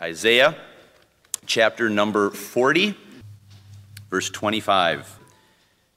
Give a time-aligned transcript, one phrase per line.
[0.00, 0.56] Isaiah
[1.44, 2.96] chapter number 40,
[4.08, 5.18] verse 25.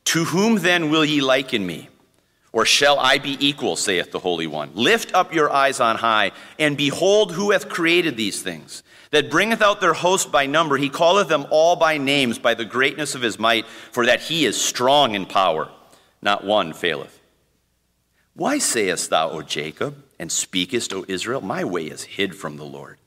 [0.06, 1.88] To whom then will ye liken me?
[2.52, 4.72] Or shall I be equal, saith the Holy One?
[4.76, 9.62] Lift up your eyes on high, and behold who hath created these things, that bringeth
[9.62, 10.78] out their host by number.
[10.78, 14.46] He calleth them all by names, by the greatness of his might, for that he
[14.46, 15.70] is strong in power.
[16.22, 17.20] Not one faileth.
[18.36, 21.42] Why sayest thou, O Jacob, and speakest, O Israel?
[21.42, 22.98] My way is hid from the Lord,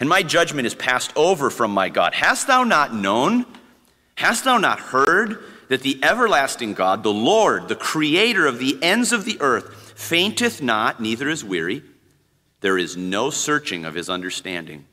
[0.00, 2.14] and my judgment is passed over from my God.
[2.14, 3.46] Hast thou not known?
[4.16, 5.44] Hast thou not heard?
[5.70, 10.60] that the everlasting God, the Lord, the creator of the ends of the earth, fainteth
[10.60, 11.84] not, neither is weary.
[12.60, 14.84] There is no searching of his understanding.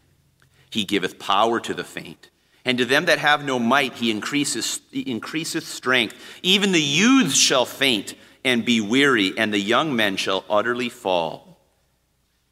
[0.69, 2.29] He giveth power to the faint.
[2.63, 6.15] And to them that have no might, he he increaseth strength.
[6.43, 8.13] Even the youths shall faint
[8.45, 11.57] and be weary, and the young men shall utterly fall.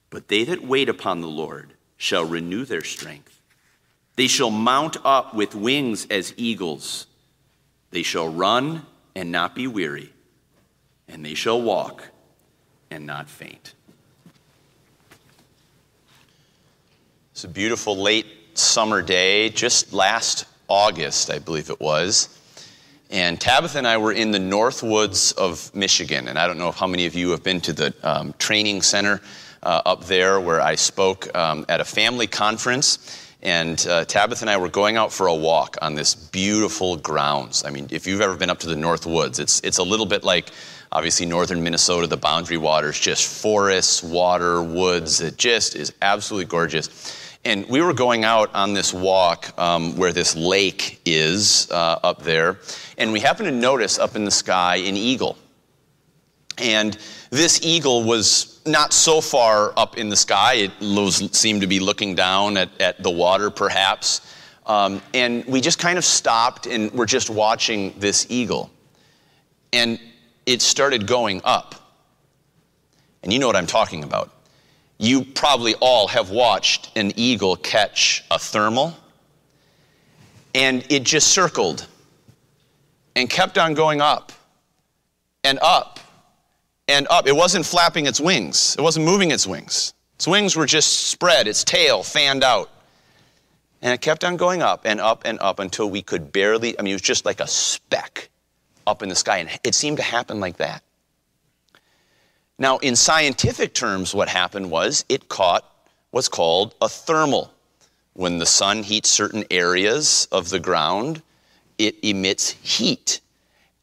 [0.09, 3.41] But they that wait upon the Lord shall renew their strength.
[4.15, 7.07] They shall mount up with wings as eagles.
[7.91, 10.11] They shall run and not be weary,
[11.07, 12.09] and they shall walk
[12.91, 13.73] and not faint.
[17.31, 22.29] It's a beautiful late summer day, just last August, I believe it was.
[23.09, 26.27] And Tabitha and I were in the North Woods of Michigan.
[26.27, 29.21] And I don't know how many of you have been to the um, training center
[29.63, 33.21] uh, up there where I spoke um, at a family conference.
[33.41, 37.63] And uh, Tabitha and I were going out for a walk on this beautiful grounds.
[37.63, 40.07] I mean, if you've ever been up to the North Woods, it's, it's a little
[40.07, 40.49] bit like
[40.91, 45.21] obviously northern Minnesota, the boundary waters, just forests, water, woods.
[45.21, 47.15] It just is absolutely gorgeous.
[47.43, 52.23] And we were going out on this walk um, where this lake is uh, up
[52.23, 52.57] there,
[52.97, 55.37] and we happened to notice up in the sky an eagle.
[56.57, 56.97] And
[57.29, 60.53] this eagle was not so far up in the sky.
[60.55, 64.21] It was, seemed to be looking down at, at the water, perhaps.
[64.65, 68.71] Um, and we just kind of stopped and we're just watching this eagle.
[69.73, 69.99] And
[70.45, 71.75] it started going up.
[73.23, 74.31] And you know what I'm talking about.
[74.97, 78.95] You probably all have watched an eagle catch a thermal.
[80.53, 81.85] And it just circled
[83.15, 84.31] and kept on going up
[85.43, 85.99] and up
[86.87, 87.27] and up.
[87.27, 89.93] It wasn't flapping its wings, it wasn't moving its wings.
[90.15, 92.69] Its wings were just spread, its tail fanned out.
[93.81, 96.81] And it kept on going up and up and up until we could barely, I
[96.81, 98.29] mean, it was just like a speck
[98.87, 99.39] up in the sky.
[99.39, 100.81] And it seemed to happen like that.
[102.57, 105.69] Now, in scientific terms, what happened was it caught
[106.11, 107.51] what's called a thermal.
[108.13, 111.21] When the sun heats certain areas of the ground,
[111.77, 113.19] it emits heat.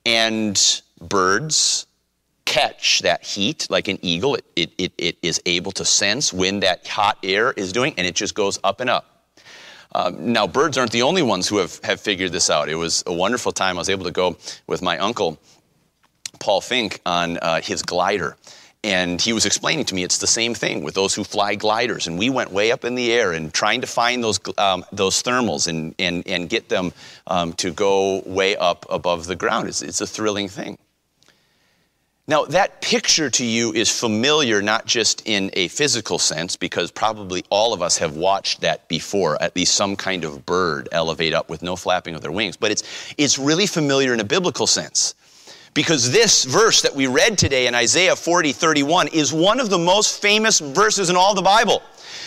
[0.06, 0.58] And
[0.98, 1.86] birds
[2.52, 4.34] catch that heat like an eagle.
[4.34, 8.06] It, it, it, it is able to sense when that hot air is doing, and
[8.06, 9.06] it just goes up and up.
[9.94, 12.68] Um, now, birds aren't the only ones who have, have figured this out.
[12.68, 13.76] It was a wonderful time.
[13.76, 14.36] I was able to go
[14.66, 15.38] with my uncle,
[16.40, 18.36] Paul Fink, on uh, his glider.
[18.84, 22.06] And he was explaining to me it's the same thing with those who fly gliders.
[22.06, 25.22] And we went way up in the air and trying to find those, um, those
[25.22, 26.92] thermals and, and, and get them
[27.28, 29.68] um, to go way up above the ground.
[29.68, 30.76] It's, it's a thrilling thing.
[32.28, 37.44] Now, that picture to you is familiar not just in a physical sense, because probably
[37.50, 41.50] all of us have watched that before, at least some kind of bird elevate up
[41.50, 42.84] with no flapping of their wings, but it's,
[43.18, 45.16] it's really familiar in a biblical sense.
[45.74, 49.78] Because this verse that we read today in Isaiah 40 31 is one of the
[49.78, 51.82] most famous verses in all the Bible.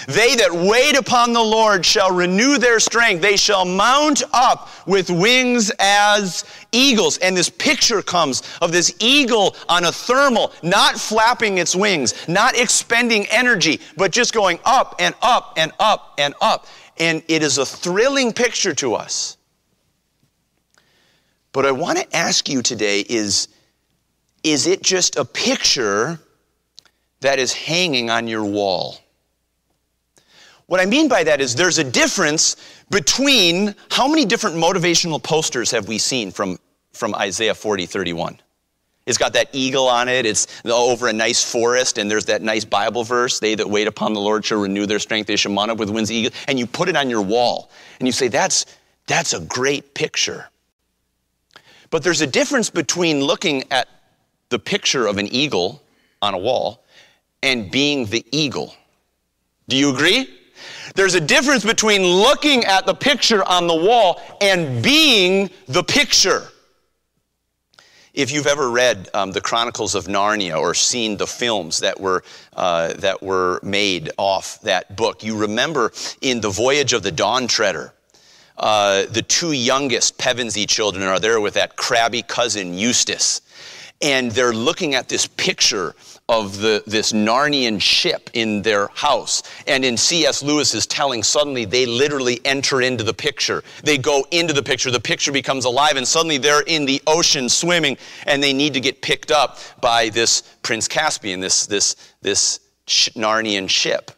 [0.08, 3.22] They that wait upon the Lord shall renew their strength.
[3.22, 7.18] They shall mount up with wings as eagles.
[7.20, 12.58] And this picture comes of this eagle on a thermal, not flapping its wings, not
[12.58, 16.68] expending energy, but just going up and up and up and up.
[16.98, 19.38] And it is a thrilling picture to us.
[21.56, 23.48] But I want to ask you today is,
[24.44, 26.20] is it just a picture
[27.22, 28.98] that is hanging on your wall?
[30.66, 32.58] What I mean by that is there's a difference
[32.90, 36.60] between how many different motivational posters have we seen from,
[36.92, 38.38] from Isaiah 40, 31?
[39.06, 40.26] It's got that eagle on it.
[40.26, 44.12] It's over a nice forest, and there's that nice Bible verse They that wait upon
[44.12, 46.34] the Lord shall renew their strength, they shall mount up with wings of eagle.
[46.50, 47.72] And you put it on your wall,
[48.02, 48.66] and you say, that's,
[49.08, 50.50] that's a great picture.
[51.96, 53.88] But there's a difference between looking at
[54.50, 55.82] the picture of an eagle
[56.22, 56.84] on a wall
[57.42, 58.76] and being the eagle.
[59.70, 60.28] Do you agree?
[60.96, 66.50] There's a difference between looking at the picture on the wall and being the picture.
[68.14, 72.26] If you've ever read um, the Chronicles of Narnia or seen the films that were,
[72.58, 77.48] uh, that were made off that book, you remember in The Voyage of the Dawn
[77.48, 77.94] Treader,
[78.58, 83.42] uh, the two youngest Pevensey children are there with that crabby cousin Eustace.
[84.02, 85.96] And they're looking at this picture
[86.28, 89.44] of the, this Narnian ship in their house.
[89.68, 90.42] And in C.S.
[90.42, 93.64] Lewis's telling, suddenly they literally enter into the picture.
[93.84, 97.48] They go into the picture, the picture becomes alive, and suddenly they're in the ocean
[97.48, 102.60] swimming, and they need to get picked up by this Prince Caspian, this, this, this
[102.88, 104.12] Narnian ship.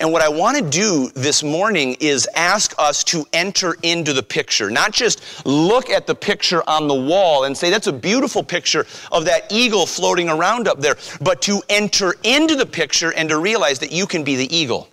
[0.00, 4.22] And what I want to do this morning is ask us to enter into the
[4.22, 8.44] picture, not just look at the picture on the wall and say, that's a beautiful
[8.44, 13.28] picture of that eagle floating around up there, but to enter into the picture and
[13.28, 14.88] to realize that you can be the eagle.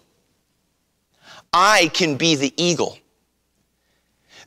[1.53, 2.97] I can be the eagle.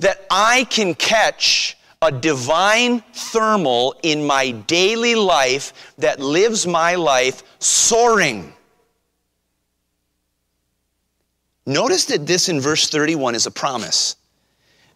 [0.00, 7.43] That I can catch a divine thermal in my daily life that lives my life
[7.61, 8.52] soaring
[11.69, 14.17] Notice that this in verse 31 is a promise.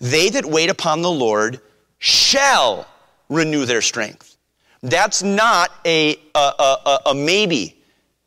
[0.01, 1.61] They that wait upon the Lord
[1.99, 2.87] shall
[3.29, 4.39] renew their strength.
[4.81, 7.79] That's not a, a, a, a, maybe.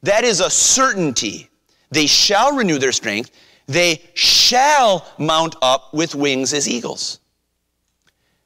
[0.03, 1.49] That is a certainty.
[1.89, 3.31] They shall renew their strength.
[3.65, 7.19] They shall mount up with wings as eagles.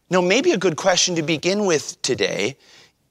[0.09, 2.57] Now, maybe a good question to begin with today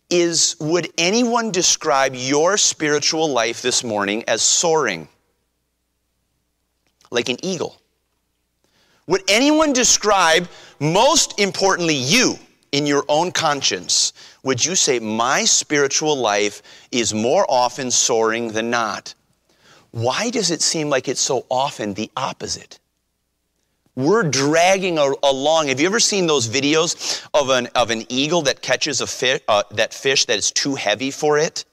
[0.08, 5.06] is Would anyone describe your spiritual life this morning as soaring?
[7.10, 7.80] Like an eagle.
[9.06, 10.48] Would anyone describe,
[10.80, 12.38] most importantly, you
[12.72, 14.12] in your own conscience?
[14.42, 16.62] Would you say, My spiritual life
[16.92, 19.14] is more often soaring than not?
[19.90, 22.78] Why does it seem like it's so often the opposite?
[23.96, 25.68] We're dragging a, along.
[25.68, 29.40] Have you ever seen those videos of an, of an eagle that catches a fish,
[29.48, 31.64] uh, that fish that is too heavy for it?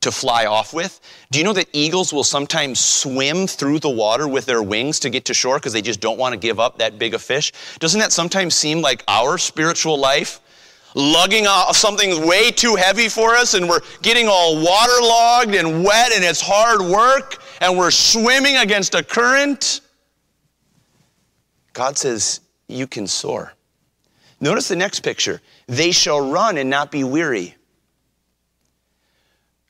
[0.00, 1.00] To fly off with.
[1.30, 5.10] Do you know that eagles will sometimes swim through the water with their wings to
[5.10, 7.52] get to shore because they just don't want to give up that big a fish?
[7.78, 10.40] Doesn't that sometimes seem like our spiritual life?
[10.94, 16.24] Lugging something way too heavy for us, and we're getting all waterlogged and wet, and
[16.24, 19.82] it's hard work, and we're swimming against a current.
[21.74, 23.52] God says, You can soar.
[24.40, 25.42] Notice the next picture.
[25.66, 27.56] They shall run and not be weary.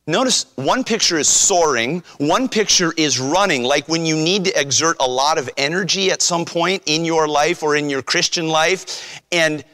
[0.08, 4.96] Notice one picture is soaring, one picture is running, like when you need to exert
[5.00, 9.20] a lot of energy at some point in your life or in your Christian life,
[9.32, 9.64] and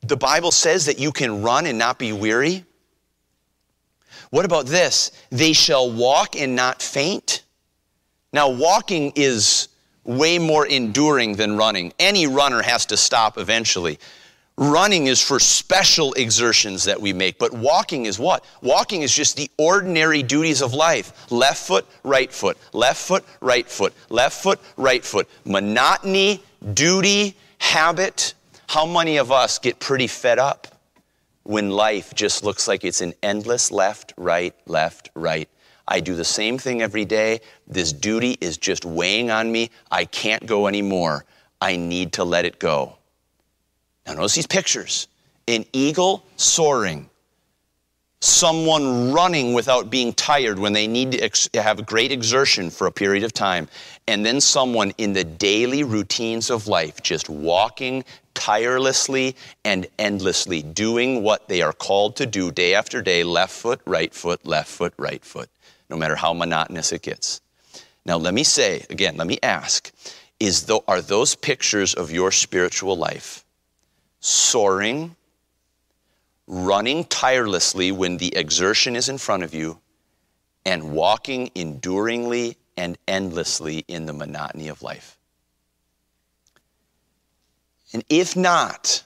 [0.00, 2.64] the Bible says that you can run and not be weary.
[4.30, 5.12] What about this?
[5.28, 7.42] They shall walk and not faint.
[8.32, 9.68] Now, walking is
[10.04, 11.92] way more enduring than running.
[11.98, 13.98] Any runner has to stop eventually.
[14.58, 18.44] Running is for special exertions that we make, but walking is what?
[18.60, 21.30] Walking is just the ordinary duties of life.
[21.30, 25.28] Left foot, right foot, left foot, right foot, left foot, right foot.
[25.46, 26.42] Monotony,
[26.74, 28.34] duty, habit.
[28.68, 30.66] How many of us get pretty fed up
[31.44, 35.48] when life just looks like it's an endless left, right, left, right?
[35.88, 37.40] I do the same thing every day.
[37.66, 39.70] This duty is just weighing on me.
[39.90, 41.24] I can't go anymore.
[41.60, 42.98] I need to let it go.
[44.06, 45.08] Now, notice these pictures
[45.48, 47.08] an eagle soaring,
[48.20, 52.92] someone running without being tired when they need to ex- have great exertion for a
[52.92, 53.68] period of time,
[54.06, 61.22] and then someone in the daily routines of life just walking tirelessly and endlessly, doing
[61.22, 64.94] what they are called to do day after day left foot, right foot, left foot,
[64.96, 65.50] right foot,
[65.90, 67.40] no matter how monotonous it gets.
[68.04, 69.92] Now, let me say again, let me ask,
[70.40, 73.44] is the, are those pictures of your spiritual life?
[74.22, 75.16] Soaring,
[76.46, 79.78] running tirelessly when the exertion is in front of you,
[80.64, 85.18] and walking enduringly and endlessly in the monotony of life.
[87.92, 89.02] And if not,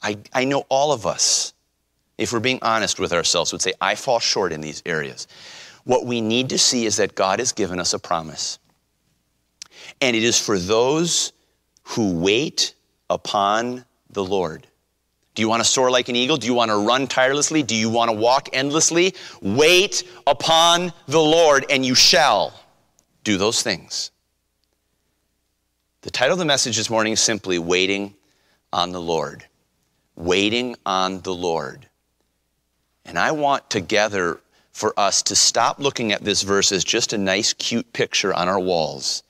[0.00, 1.52] I, I know all of us,
[2.16, 5.26] if we're being honest with ourselves, would say, I fall short in these areas.
[5.82, 8.60] What we need to see is that God has given us a promise.
[10.00, 11.32] And it is for those
[11.82, 12.74] who wait
[13.10, 14.66] upon the Lord.
[15.34, 16.36] Do you want to soar like an eagle?
[16.36, 17.62] Do you want to run tirelessly?
[17.62, 19.14] Do you want to walk endlessly?
[19.42, 22.54] Wait upon the Lord, and you shall
[23.24, 24.12] do those things.
[26.02, 28.14] The title of the message this morning is simply Waiting
[28.72, 29.44] on the Lord.
[30.14, 31.88] Waiting on the Lord.
[33.04, 34.40] And I want together
[34.70, 38.48] for us to stop looking at this verse as just a nice, cute picture on
[38.48, 39.22] our walls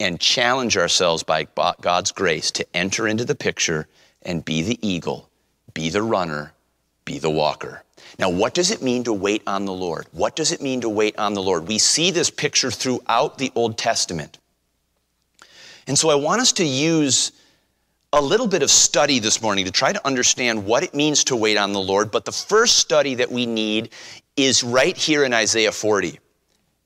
[0.00, 1.46] and challenge ourselves by
[1.80, 3.86] God's grace to enter into the picture
[4.28, 5.28] and be the eagle,
[5.74, 6.52] be the runner,
[7.04, 7.82] be the walker.
[8.18, 10.06] Now, what does it mean to wait on the Lord?
[10.12, 11.66] What does it mean to wait on the Lord?
[11.66, 14.38] We see this picture throughout the Old Testament.
[15.86, 17.32] And so I want us to use
[18.12, 21.36] a little bit of study this morning to try to understand what it means to
[21.36, 22.10] wait on the Lord.
[22.10, 23.90] But the first study that we need
[24.36, 26.20] is right here in Isaiah 40.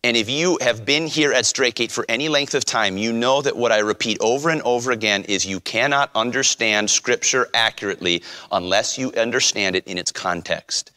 [0.04, 3.12] And if you have been here at Straight Gate for any length of time, you
[3.12, 8.24] know that what I repeat over and over again is you cannot understand Scripture accurately
[8.50, 10.90] unless you understand it in its context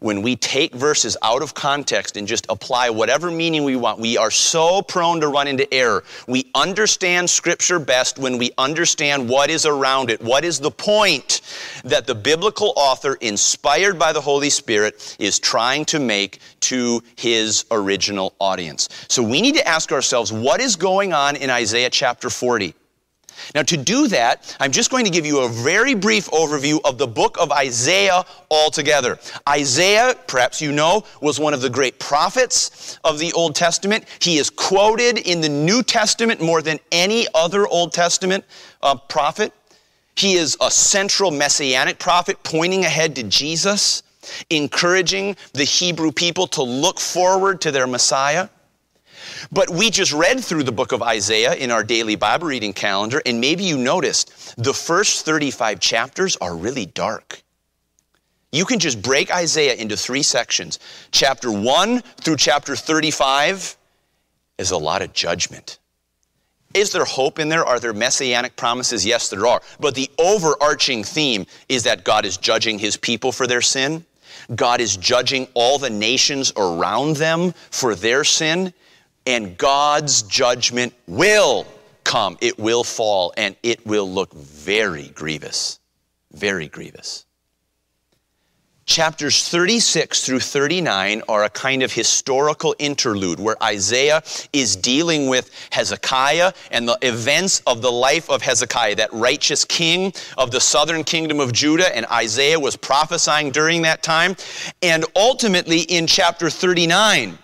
[0.00, 4.16] when we take verses out of context and just apply whatever meaning we want, we
[4.16, 6.04] are so prone to run into error.
[6.26, 10.20] We understand Scripture best when we understand what is around it.
[10.20, 11.40] What is the point
[11.84, 17.64] that the biblical author, inspired by the Holy Spirit, is trying to make to his
[17.70, 18.88] original audience?
[19.08, 22.74] So we need to ask ourselves what is going on in Isaiah chapter 40?
[23.54, 26.98] Now, to do that, I'm just going to give you a very brief overview of
[26.98, 29.18] the book of Isaiah altogether.
[29.48, 34.04] Isaiah, perhaps you know, was one of the great prophets of the Old Testament.
[34.20, 38.44] He is quoted in the New Testament more than any other Old Testament
[38.82, 39.52] uh, prophet.
[40.16, 44.02] He is a central messianic prophet pointing ahead to Jesus,
[44.48, 48.48] encouraging the Hebrew people to look forward to their Messiah.
[49.50, 53.22] But we just read through the book of Isaiah in our daily Bible reading calendar,
[53.24, 57.42] and maybe you noticed the first 35 chapters are really dark.
[58.52, 60.78] You can just break Isaiah into three sections.
[61.10, 63.76] Chapter 1 through chapter 35
[64.58, 65.78] is a lot of judgment.
[66.72, 67.64] Is there hope in there?
[67.64, 69.04] Are there messianic promises?
[69.04, 69.62] Yes, there are.
[69.80, 74.04] But the overarching theme is that God is judging his people for their sin.
[74.54, 78.72] God is judging all the nations around them for their sin
[79.26, 81.66] and God's judgment will
[82.04, 82.38] come.
[82.40, 85.80] It will fall, and it will look very grievous.
[86.32, 87.26] Very grievous.
[88.86, 95.50] Chapters 36 through 39 are a kind of historical interlude where Isaiah is dealing with
[95.70, 101.02] Hezekiah and the events of the life of Hezekiah, that righteous king of the southern
[101.02, 104.36] kingdom of Judah, and Isaiah was prophesying during that time.
[104.82, 107.38] And ultimately, in chapter 39,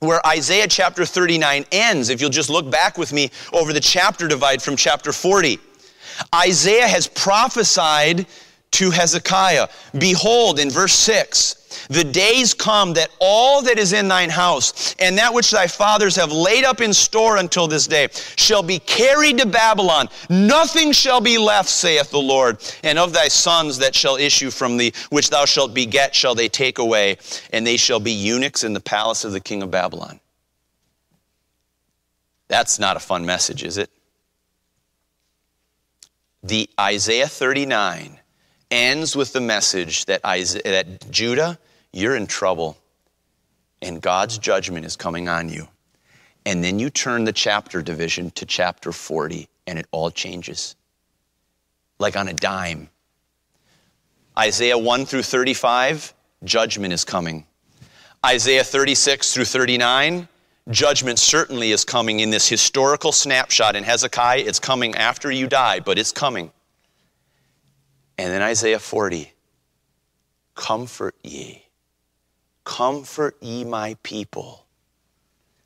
[0.00, 4.26] where Isaiah chapter 39 ends, if you'll just look back with me over the chapter
[4.26, 5.58] divide from chapter 40,
[6.34, 8.26] Isaiah has prophesied
[8.72, 9.68] to Hezekiah.
[9.98, 15.18] Behold, in verse 6, the days come that all that is in thine house and
[15.18, 19.38] that which thy fathers have laid up in store until this day shall be carried
[19.38, 20.08] to Babylon.
[20.28, 22.58] Nothing shall be left, saith the Lord.
[22.82, 26.48] And of thy sons that shall issue from thee, which thou shalt beget, shall they
[26.48, 27.18] take away,
[27.52, 30.20] and they shall be eunuchs in the palace of the king of Babylon.
[32.48, 33.90] That's not a fun message, is it?
[36.42, 38.19] The Isaiah 39
[38.70, 41.58] ends with the message that, that Judah,
[41.92, 42.76] you're in trouble
[43.82, 45.68] and God's judgment is coming on you.
[46.46, 50.76] And then you turn the chapter division to chapter 40 and it all changes.
[51.98, 52.88] Like on a dime.
[54.38, 57.46] Isaiah 1 through 35, judgment is coming.
[58.24, 60.28] Isaiah 36 through 39,
[60.70, 64.44] judgment certainly is coming in this historical snapshot in Hezekiah.
[64.46, 66.52] It's coming after you die, but it's coming.
[68.20, 69.32] And then Isaiah 40
[70.54, 71.64] Comfort ye,
[72.64, 74.66] comfort ye my people,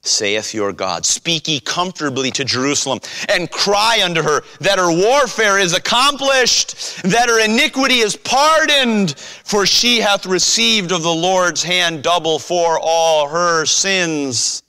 [0.02, 1.04] saith your God.
[1.04, 7.28] Speak ye comfortably to Jerusalem, and cry unto her that her warfare is accomplished, that
[7.28, 13.28] her iniquity is pardoned, for she hath received of the Lord's hand double for all
[13.30, 14.63] her sins.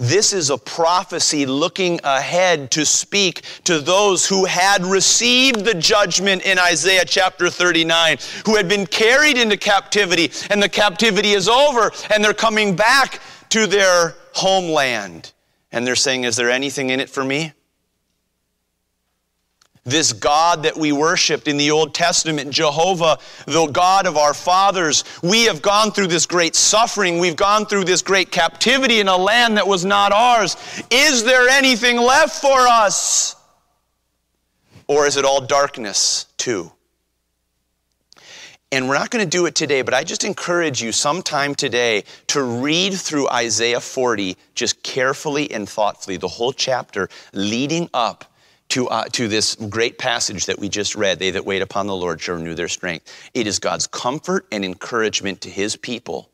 [0.00, 6.46] This is a prophecy looking ahead to speak to those who had received the judgment
[6.46, 11.90] in Isaiah chapter 39, who had been carried into captivity, and the captivity is over,
[12.10, 15.32] and they're coming back to their homeland.
[15.72, 17.52] And they're saying, Is there anything in it for me?
[19.88, 25.02] This God that we worshiped in the Old Testament, Jehovah, the God of our fathers,
[25.22, 27.18] we have gone through this great suffering.
[27.18, 30.56] We've gone through this great captivity in a land that was not ours.
[30.90, 33.34] Is there anything left for us?
[34.88, 36.70] Or is it all darkness too?
[38.70, 42.04] And we're not going to do it today, but I just encourage you sometime today
[42.26, 48.26] to read through Isaiah 40 just carefully and thoughtfully, the whole chapter leading up
[48.70, 51.96] to, uh, to this great passage that we just read they that wait upon the
[51.96, 53.12] Lord shall renew their strength.
[53.34, 56.30] It is God's comfort and encouragement to his people.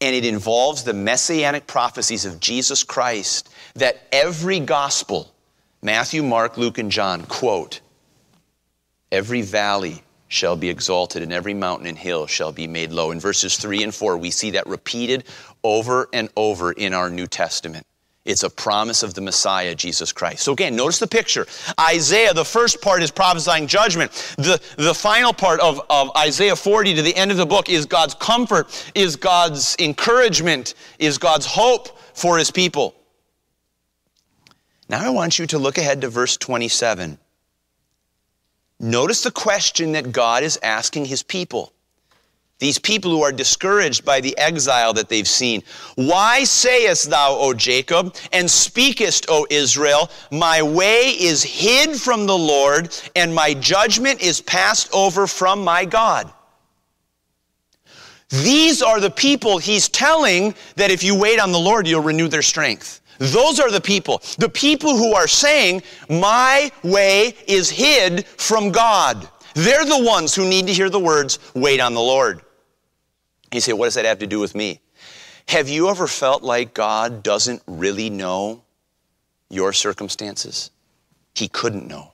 [0.00, 5.32] And it involves the messianic prophecies of Jesus Christ that every gospel,
[5.82, 7.80] Matthew, Mark, Luke, and John, quote,
[9.10, 13.10] every valley shall be exalted, and every mountain and hill shall be made low.
[13.10, 15.24] In verses 3 and 4, we see that repeated
[15.62, 17.86] over and over in our New Testament.
[18.26, 20.42] It's a promise of the Messiah, Jesus Christ.
[20.42, 21.46] So again, notice the picture.
[21.80, 24.10] Isaiah, the first part is prophesying judgment.
[24.36, 27.86] The, the final part of, of Isaiah 40 to the end of the book is
[27.86, 32.96] God's comfort, is God's encouragement, is God's hope for his people.
[34.88, 37.18] Now I want you to look ahead to verse 27.
[38.80, 41.72] Notice the question that God is asking his people.
[42.58, 45.62] These people who are discouraged by the exile that they've seen.
[45.96, 52.36] Why sayest thou, O Jacob, and speakest, O Israel, my way is hid from the
[52.36, 56.32] Lord, and my judgment is passed over from my God?
[58.30, 62.26] These are the people he's telling that if you wait on the Lord, you'll renew
[62.26, 63.02] their strength.
[63.18, 64.22] Those are the people.
[64.38, 69.28] The people who are saying, My way is hid from God.
[69.54, 72.42] They're the ones who need to hear the words, Wait on the Lord.
[73.52, 74.80] You say, What does that have to do with me?
[75.48, 78.62] Have you ever felt like God doesn't really know
[79.48, 80.70] your circumstances?
[81.34, 82.12] He couldn't know.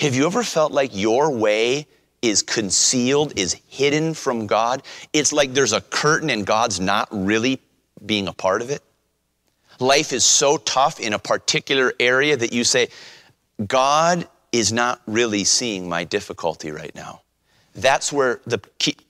[0.00, 1.86] Have you ever felt like your way
[2.22, 4.82] is concealed, is hidden from God?
[5.12, 7.60] It's like there's a curtain and God's not really
[8.04, 8.82] being a part of it?
[9.80, 12.88] life is so tough in a particular area that you say,
[13.66, 17.22] God is not really seeing my difficulty right now.
[17.76, 18.60] That's where the,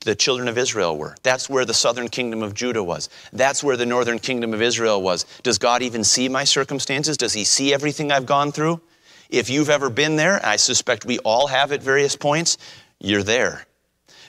[0.00, 1.14] the children of Israel were.
[1.22, 3.08] That's where the southern kingdom of Judah was.
[3.32, 5.24] That's where the northern kingdom of Israel was.
[5.42, 7.16] Does God even see my circumstances?
[7.16, 8.80] Does He see everything I've gone through?
[9.30, 12.58] If you've ever been there, I suspect we all have at various points,
[12.98, 13.66] you're there.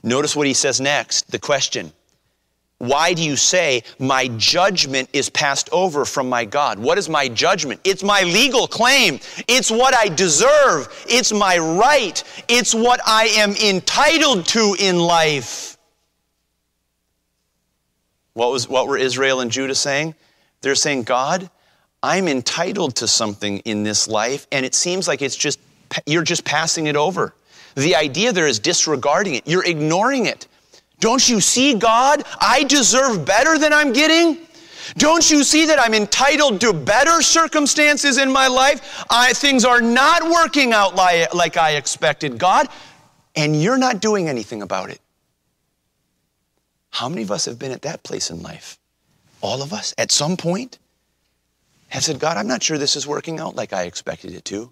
[0.04, 1.92] Notice what He says next the question
[2.80, 6.78] why do you say, My judgment is passed over from my God?
[6.78, 7.82] What is my judgment?
[7.84, 9.20] It's my legal claim.
[9.48, 10.88] It's what I deserve.
[11.10, 12.24] It's my right.
[12.48, 15.78] It's what I am entitled to in life.
[18.34, 20.14] What, was, what were Israel and Judah saying?
[20.62, 21.50] They're saying, God,
[22.04, 25.60] I'm entitled to something in this life, and it seems like it's just,
[26.06, 27.34] you're just passing it over.
[27.74, 30.48] The idea there is disregarding it, you're ignoring it.
[31.00, 32.24] Don't you see, God?
[32.40, 34.40] I deserve better than I'm getting.
[34.96, 39.06] Don't you see that I'm entitled to better circumstances in my life?
[39.10, 42.70] I, things are not working out like, like I expected, God,
[43.36, 45.02] and you're not doing anything about it.
[46.90, 48.80] How many of us have been at that place in life?
[49.42, 50.80] All of us, at some point,
[51.90, 54.72] have said, God, I'm not sure this is working out like I expected it to,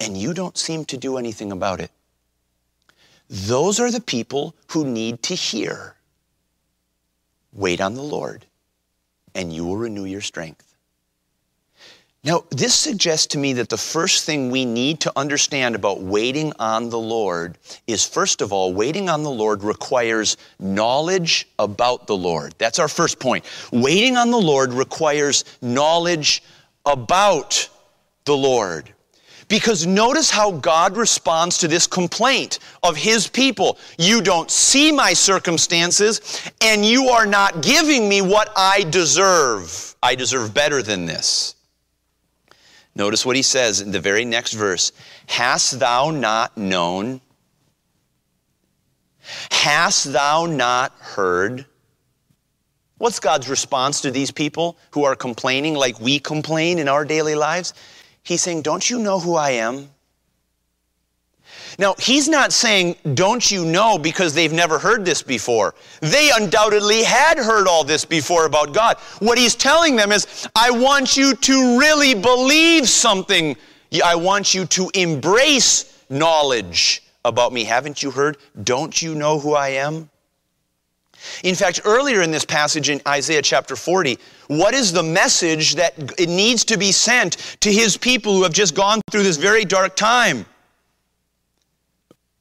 [0.00, 1.90] and you don't seem to do anything about it.
[3.28, 5.96] Those are the people who need to hear.
[7.52, 8.46] Wait on the Lord,
[9.34, 10.74] and you will renew your strength.
[12.26, 16.52] Now, this suggests to me that the first thing we need to understand about waiting
[16.58, 22.16] on the Lord is, first of all, waiting on the Lord requires knowledge about the
[22.16, 22.54] Lord.
[22.58, 23.44] That's our first point.
[23.70, 26.42] Waiting on the Lord requires knowledge
[26.84, 27.68] about
[28.24, 28.92] the Lord.
[29.48, 33.78] Because notice how God responds to this complaint of his people.
[33.96, 39.94] You don't see my circumstances, and you are not giving me what I deserve.
[40.02, 41.54] I deserve better than this.
[42.96, 44.92] Notice what he says in the very next verse
[45.26, 47.20] Hast thou not known?
[49.50, 51.66] Hast thou not heard?
[52.98, 57.34] What's God's response to these people who are complaining like we complain in our daily
[57.34, 57.74] lives?
[58.26, 59.88] He's saying, Don't you know who I am?
[61.78, 65.76] Now, he's not saying, Don't you know, because they've never heard this before.
[66.00, 68.98] They undoubtedly had heard all this before about God.
[69.20, 73.56] What he's telling them is, I want you to really believe something.
[74.04, 77.62] I want you to embrace knowledge about me.
[77.62, 78.38] Haven't you heard?
[78.64, 80.10] Don't you know who I am?
[81.44, 85.94] In fact, earlier in this passage in Isaiah chapter 40, what is the message that
[86.18, 89.64] it needs to be sent to his people who have just gone through this very
[89.64, 90.46] dark time?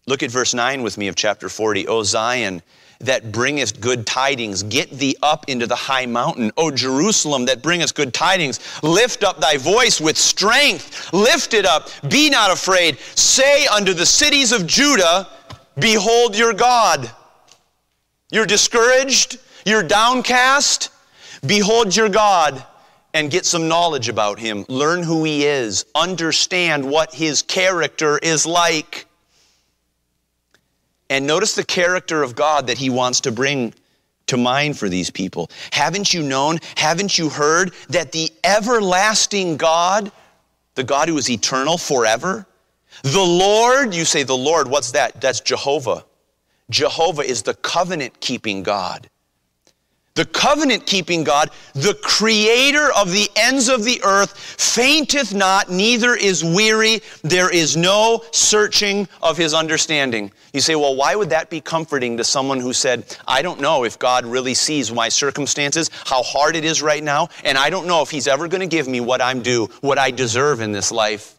[0.07, 1.87] Look at verse 9 with me of chapter 40.
[1.87, 2.61] O Zion,
[2.99, 6.51] that bringeth good tidings, get thee up into the high mountain.
[6.57, 11.11] O Jerusalem, that bringeth good tidings, lift up thy voice with strength.
[11.11, 12.99] Lift it up, be not afraid.
[13.15, 15.27] Say unto the cities of Judah,
[15.77, 17.11] Behold your God.
[18.31, 20.89] You're discouraged, you're downcast.
[21.45, 22.65] Behold your God
[23.13, 24.65] and get some knowledge about him.
[24.67, 29.05] Learn who he is, understand what his character is like.
[31.09, 33.73] And notice the character of God that he wants to bring
[34.27, 35.51] to mind for these people.
[35.71, 40.11] Haven't you known, haven't you heard that the everlasting God,
[40.73, 42.47] the God who is eternal forever,
[43.03, 45.19] The Lord, you say, the Lord, what's that?
[45.21, 46.05] That's Jehovah.
[46.69, 49.09] Jehovah is the covenant keeping God
[50.15, 56.15] the covenant keeping God, the creator of the ends of the earth, fainteth not, neither
[56.15, 57.01] is weary.
[57.21, 60.31] There is no searching of his understanding.
[60.53, 63.83] You say, well, why would that be comforting to someone who said, I don't know
[63.83, 67.85] if God really sees my circumstances, how hard it is right now, and I don't
[67.85, 70.71] know if he's ever going to give me what I'm due, what I deserve in
[70.71, 71.35] this life.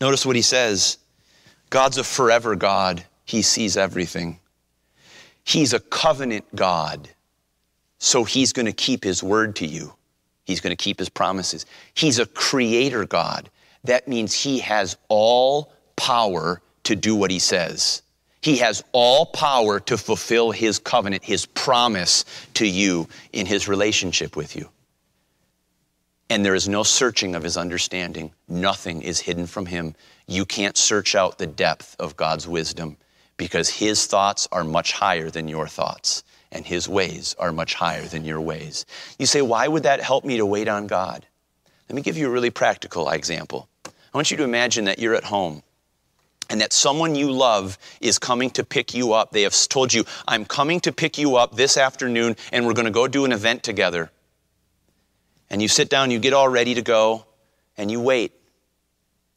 [0.00, 0.98] Notice what he says
[1.68, 4.38] God's a forever God, he sees everything.
[5.44, 7.08] He's a covenant God.
[7.98, 9.94] So he's going to keep his word to you.
[10.44, 11.66] He's going to keep his promises.
[11.94, 13.48] He's a creator God.
[13.84, 18.02] That means he has all power to do what he says.
[18.40, 24.34] He has all power to fulfill his covenant, his promise to you in his relationship
[24.34, 24.68] with you.
[26.28, 28.32] And there is no searching of his understanding.
[28.48, 29.94] Nothing is hidden from him.
[30.26, 32.96] You can't search out the depth of God's wisdom
[33.36, 38.02] because his thoughts are much higher than your thoughts and his ways are much higher
[38.02, 38.84] than your ways.
[39.18, 41.26] You say, why would that help me to wait on God?
[41.88, 43.68] Let me give you a really practical example.
[43.86, 45.62] I want you to imagine that you're at home
[46.50, 49.32] and that someone you love is coming to pick you up.
[49.32, 52.84] They have told you, I'm coming to pick you up this afternoon and we're going
[52.84, 54.10] to go do an event together.
[55.48, 57.26] And you sit down, you get all ready to go,
[57.76, 58.32] and you wait.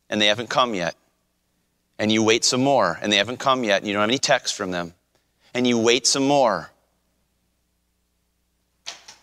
[0.10, 0.96] And they haven't come yet
[1.98, 4.18] and you wait some more, and they haven't come yet, and you don't have any
[4.18, 4.94] texts from them,
[5.54, 6.72] and you wait some more.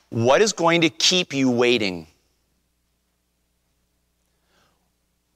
[0.08, 2.06] What is going to keep you waiting?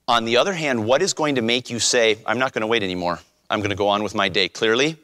[0.07, 2.67] On the other hand, what is going to make you say, I'm not going to
[2.67, 3.19] wait anymore?
[3.49, 4.47] I'm going to go on with my day?
[4.47, 4.97] Clearly,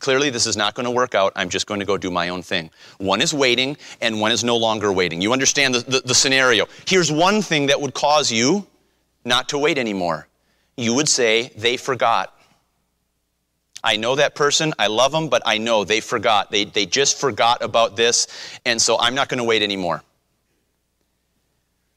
[0.00, 1.32] clearly this is not going to work out.
[1.36, 2.70] I'm just going to go do my own thing.
[2.98, 5.20] One is waiting, and one is no longer waiting.
[5.20, 6.66] You understand the, the, the scenario.
[6.86, 8.66] Here's one thing that would cause you
[9.24, 10.26] not to wait anymore
[10.76, 12.32] you would say, they forgot.
[13.82, 16.50] I know that person, I love them, but I know they forgot.
[16.50, 18.26] They, they just forgot about this,
[18.64, 20.02] and so I'm not going to wait anymore.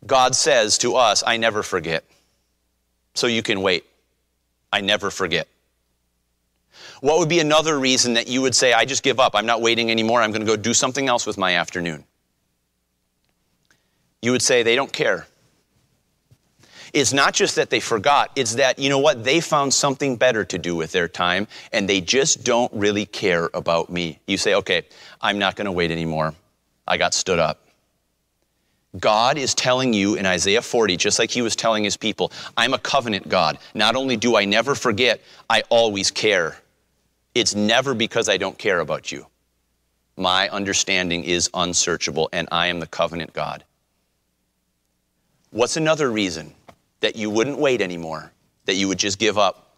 [0.05, 2.05] God says to us, I never forget.
[3.15, 3.85] So you can wait.
[4.71, 5.47] I never forget.
[7.01, 9.61] What would be another reason that you would say, I just give up, I'm not
[9.61, 12.03] waiting anymore, I'm going to go do something else with my afternoon?
[14.21, 15.27] You would say, they don't care.
[16.93, 20.43] It's not just that they forgot, it's that, you know what, they found something better
[20.45, 24.19] to do with their time and they just don't really care about me.
[24.27, 24.83] You say, okay,
[25.21, 26.33] I'm not going to wait anymore.
[26.87, 27.65] I got stood up.
[28.97, 32.73] God is telling you in Isaiah 40, just like he was telling his people, I'm
[32.73, 33.59] a covenant God.
[33.75, 36.57] Not only do I never forget, I always care.
[37.35, 39.27] It's never because I don't care about you.
[40.17, 43.63] My understanding is unsearchable, and I am the covenant God.
[45.51, 46.53] What's another reason
[47.01, 48.31] that you wouldn't wait anymore,
[48.65, 49.77] that you would just give up.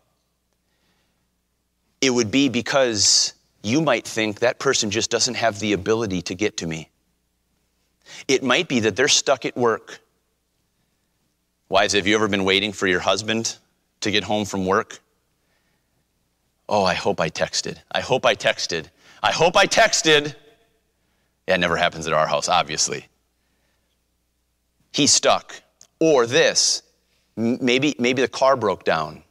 [2.01, 6.35] It would be because you might think that person just doesn't have the ability to
[6.35, 6.89] get to me.
[8.27, 9.99] It might be that they're stuck at work.
[11.69, 13.57] Wives, have you ever been waiting for your husband
[14.01, 14.99] to get home from work?
[16.67, 17.77] Oh, I hope I texted.
[17.91, 18.87] I hope I texted.
[19.21, 20.35] I hope I texted.
[21.47, 23.07] It never happens at our house, obviously.
[24.91, 25.61] He's stuck.
[25.99, 26.81] Or this,
[27.35, 29.23] Maybe, maybe the car broke down.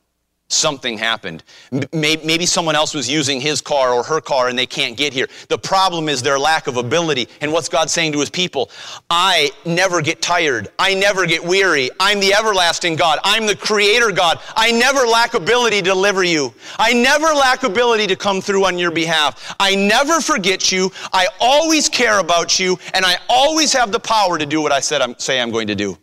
[0.52, 1.44] Something happened.
[1.92, 5.28] Maybe someone else was using his car or her car and they can't get here.
[5.46, 7.28] The problem is their lack of ability.
[7.40, 8.68] And what's God saying to his people?
[9.08, 10.66] I never get tired.
[10.76, 11.88] I never get weary.
[12.00, 13.20] I'm the everlasting God.
[13.22, 14.40] I'm the creator God.
[14.56, 16.52] I never lack ability to deliver you.
[16.80, 19.54] I never lack ability to come through on your behalf.
[19.60, 20.90] I never forget you.
[21.12, 22.76] I always care about you.
[22.92, 25.68] And I always have the power to do what I said I'm, say I'm going
[25.68, 25.96] to do.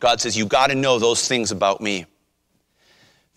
[0.00, 2.06] God says, You got to know those things about me.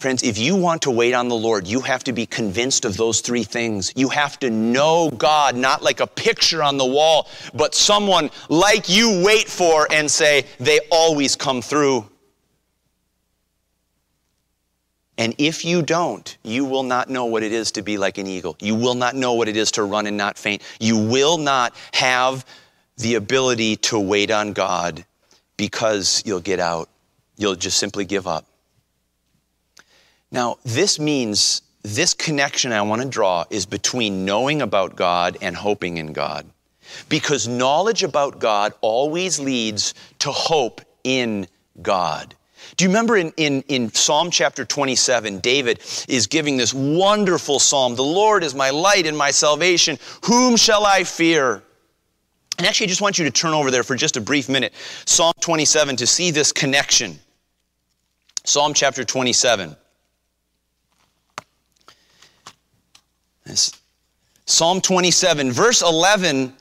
[0.01, 2.97] Friends, if you want to wait on the Lord, you have to be convinced of
[2.97, 3.93] those three things.
[3.95, 8.89] You have to know God, not like a picture on the wall, but someone like
[8.89, 12.09] you wait for and say, they always come through.
[15.19, 18.25] And if you don't, you will not know what it is to be like an
[18.25, 18.57] eagle.
[18.59, 20.63] You will not know what it is to run and not faint.
[20.79, 22.43] You will not have
[22.97, 25.05] the ability to wait on God
[25.61, 26.89] because you'll get out.
[27.37, 28.47] You'll just simply give up.
[30.31, 35.55] Now, this means this connection I want to draw is between knowing about God and
[35.55, 36.47] hoping in God.
[37.09, 41.45] Because knowledge about God always leads to hope in
[41.83, 42.33] God.
[42.75, 47.95] Do you remember in, in, in Psalm chapter 27, David is giving this wonderful psalm
[47.95, 49.99] The Lord is my light and my salvation.
[50.25, 51.61] Whom shall I fear?
[52.57, 54.73] And actually, I just want you to turn over there for just a brief minute,
[55.05, 57.19] Psalm 27, to see this connection.
[58.43, 59.75] Psalm chapter 27.
[63.45, 63.71] This,
[64.45, 66.53] Psalm 27, verse 11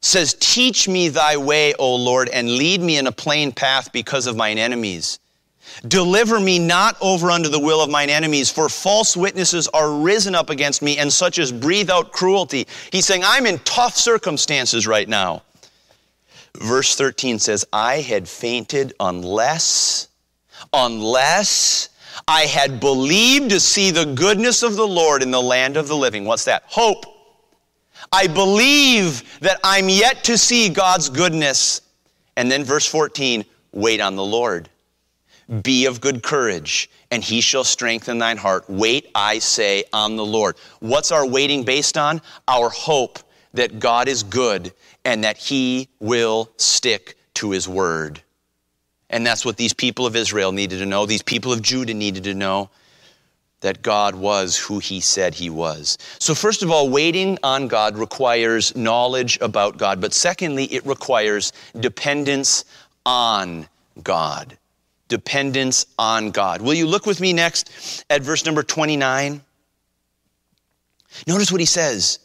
[0.00, 4.26] says, Teach me thy way, O Lord, and lead me in a plain path because
[4.26, 5.18] of mine enemies.
[5.88, 10.34] Deliver me not over unto the will of mine enemies, for false witnesses are risen
[10.34, 12.66] up against me, and such as breathe out cruelty.
[12.92, 15.42] He's saying, I'm in tough circumstances right now.
[16.58, 20.08] Verse 13 says, I had fainted unless,
[20.72, 21.88] unless
[22.28, 25.96] I had believed to see the goodness of the Lord in the land of the
[25.96, 26.24] living.
[26.24, 26.62] What's that?
[26.66, 27.04] Hope.
[28.12, 31.80] I believe that I'm yet to see God's goodness.
[32.36, 34.68] And then verse 14, wait on the Lord.
[35.62, 38.64] Be of good courage, and he shall strengthen thine heart.
[38.68, 40.56] Wait, I say, on the Lord.
[40.80, 42.22] What's our waiting based on?
[42.48, 43.18] Our hope
[43.52, 44.72] that God is good
[45.04, 48.22] and that he will stick to his word.
[49.10, 51.04] And that's what these people of Israel needed to know.
[51.04, 52.70] These people of Judah needed to know
[53.60, 55.98] that God was who he said he was.
[56.18, 60.00] So, first of all, waiting on God requires knowledge about God.
[60.00, 62.64] But secondly, it requires dependence
[63.06, 63.68] on
[64.02, 64.58] God
[65.14, 66.60] dependence on God.
[66.60, 69.40] Will you look with me next at verse number 29?
[71.28, 72.18] Notice what he says.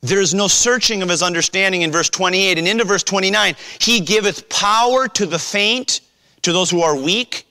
[0.00, 2.56] There is no searching of his understanding in verse 28.
[2.56, 6.02] And into verse 29, he giveth power to the faint,
[6.42, 7.48] to those who are weak,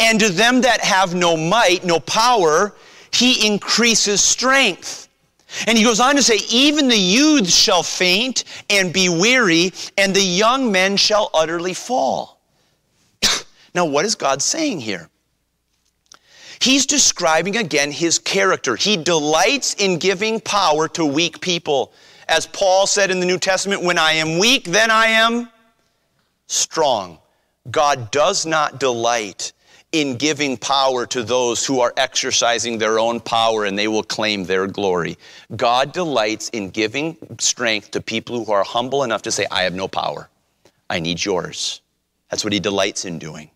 [0.00, 2.74] and to them that have no might, no power,
[3.12, 5.08] he increases strength.
[5.68, 10.12] And he goes on to say, even the youths shall faint and be weary, and
[10.12, 12.37] the young men shall utterly fall.
[13.74, 15.08] Now, what is God saying here?
[16.60, 18.76] He's describing again his character.
[18.76, 21.92] He delights in giving power to weak people.
[22.28, 25.48] As Paul said in the New Testament, when I am weak, then I am
[26.46, 27.18] strong.
[27.70, 29.52] God does not delight
[29.92, 34.44] in giving power to those who are exercising their own power and they will claim
[34.44, 35.16] their glory.
[35.56, 39.74] God delights in giving strength to people who are humble enough to say, I have
[39.74, 40.28] no power.
[40.90, 41.80] I need yours.
[42.30, 43.50] That's what he delights in doing.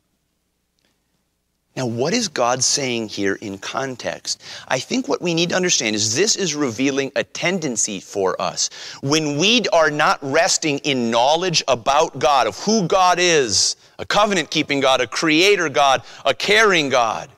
[1.74, 4.42] Now, what is God saying here in context?
[4.68, 8.68] I think what we need to understand is this is revealing a tendency for us.
[9.02, 14.50] When we are not resting in knowledge about God, of who God is, a covenant
[14.50, 17.30] keeping God, a creator God, a caring God,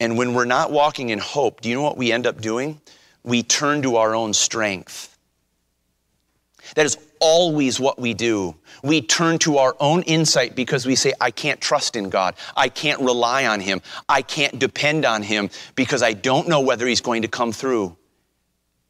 [0.00, 2.80] and when we're not walking in hope, do you know what we end up doing?
[3.24, 5.16] We turn to our own strength.
[6.74, 8.54] That is always what we do.
[8.82, 12.34] We turn to our own insight because we say, I can't trust in God.
[12.56, 13.82] I can't rely on Him.
[14.08, 17.96] I can't depend on Him because I don't know whether He's going to come through.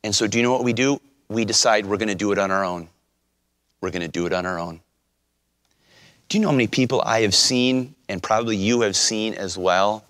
[0.04, 1.00] And so, do you know what we do?
[1.28, 2.88] We decide we're going to do it on our own.
[3.80, 4.80] We're going to do it on our own.
[6.28, 9.56] Do you know how many people I have seen, and probably you have seen as
[9.56, 10.04] well,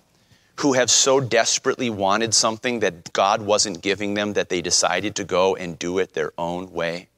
[0.57, 5.23] who have so desperately wanted something that God wasn't giving them that they decided to
[5.23, 7.09] go and do it their own way?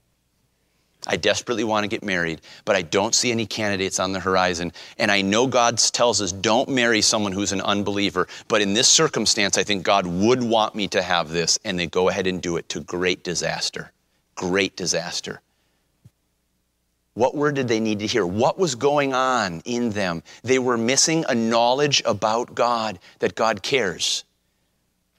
[1.07, 4.73] I desperately want to get married, but I don't see any candidates on the horizon.
[4.97, 8.89] And I know God tells us don't marry someone who's an unbeliever, but in this
[8.89, 12.41] circumstance, I think God would want me to have this, and they go ahead and
[12.41, 13.91] do it to great disaster.
[14.35, 15.41] Great disaster.
[17.13, 18.25] What word did they need to hear?
[18.25, 20.21] What was going on in them?
[20.43, 24.25] They were missing a knowledge about God, that God cares,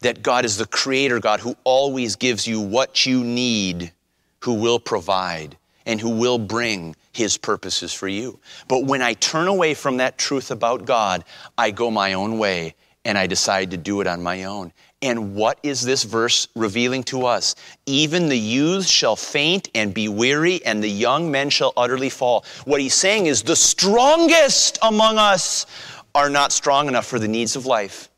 [0.01, 3.93] that God is the creator God who always gives you what you need,
[4.41, 5.57] who will provide
[5.91, 8.39] and who will bring his purposes for you.
[8.69, 11.25] But when I turn away from that truth about God,
[11.59, 14.73] I go my own way and I decide to do it on my own.
[15.03, 17.57] And what is this verse revealing to us?
[17.87, 22.45] Even the youths shall faint and be weary, and the young men shall utterly fall.
[22.67, 25.67] What he's saying is the strongest among us
[26.15, 28.11] are not strong enough for the needs of life.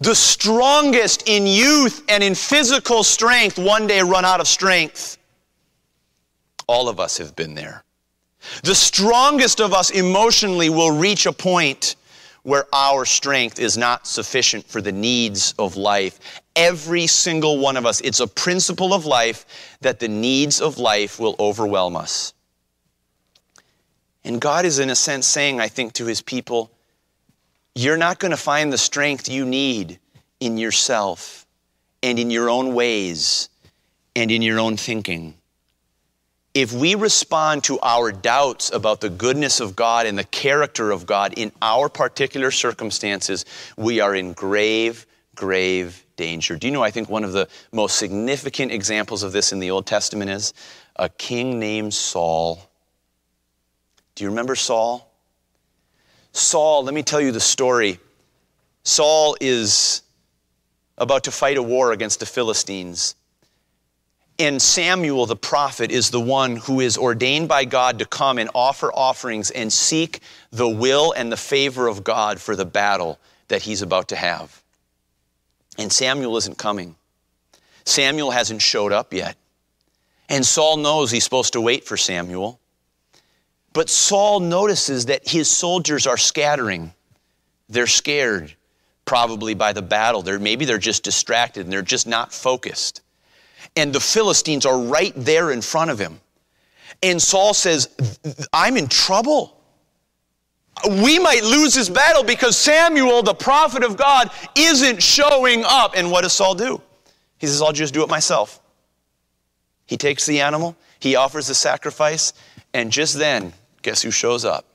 [0.00, 5.17] The strongest in youth and in physical strength one day run out of strength.
[6.68, 7.82] All of us have been there.
[8.62, 11.96] The strongest of us emotionally will reach a point
[12.42, 16.20] where our strength is not sufficient for the needs of life.
[16.54, 19.44] Every single one of us, it's a principle of life
[19.80, 22.32] that the needs of life will overwhelm us.
[24.24, 26.70] And God is, in a sense, saying, I think, to his people,
[27.74, 29.98] you're not going to find the strength you need
[30.40, 31.46] in yourself
[32.02, 33.48] and in your own ways
[34.14, 35.37] and in your own thinking
[36.58, 41.06] if we respond to our doubts about the goodness of God and the character of
[41.06, 43.44] God in our particular circumstances,
[43.76, 46.56] we are in grave, grave danger.
[46.56, 49.70] Do you know, I think one of the most significant examples of this in the
[49.70, 50.52] Old Testament is
[50.96, 52.60] a king named Saul.
[54.16, 55.08] Do you remember Saul?
[56.32, 58.00] Saul, let me tell you the story.
[58.82, 60.02] Saul is
[60.96, 63.14] about to fight a war against the Philistines.
[64.40, 68.48] And Samuel, the prophet, is the one who is ordained by God to come and
[68.54, 70.20] offer offerings and seek
[70.52, 74.62] the will and the favor of God for the battle that he's about to have.
[75.76, 76.94] And Samuel isn't coming.
[77.84, 79.36] Samuel hasn't showed up yet.
[80.28, 82.60] And Saul knows he's supposed to wait for Samuel.
[83.72, 86.92] But Saul notices that his soldiers are scattering.
[87.68, 88.54] They're scared,
[89.04, 90.22] probably by the battle.
[90.22, 93.02] They're, maybe they're just distracted and they're just not focused
[93.76, 96.20] and the Philistines are right there in front of him.
[97.02, 97.88] And Saul says,
[98.52, 99.56] I'm in trouble.
[101.02, 105.94] We might lose this battle because Samuel, the prophet of God, isn't showing up.
[105.96, 106.80] And what does Saul do?
[107.38, 108.60] He says, I'll just do it myself.
[109.86, 112.32] He takes the animal, he offers the sacrifice,
[112.74, 114.66] and just then, guess who shows up?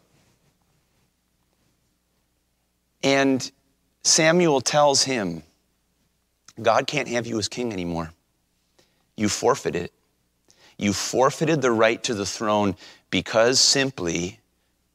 [3.04, 3.52] And
[4.04, 5.44] Samuel tells him,
[6.62, 8.12] God can't have you as king anymore
[9.24, 9.94] you forfeited it.
[10.78, 12.76] You forfeited the right to the throne
[13.10, 14.42] because simply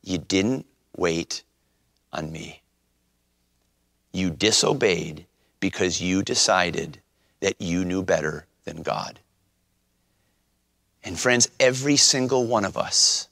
[0.03, 1.43] you didn't wait
[2.13, 2.61] on me.
[4.13, 5.25] You disobeyed
[5.61, 7.01] because you decided
[7.41, 9.19] that you knew better than God.
[11.03, 13.29] And friends, every single one of us